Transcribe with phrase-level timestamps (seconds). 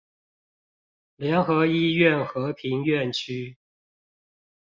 [1.17, 3.55] 聯合醫院和平院區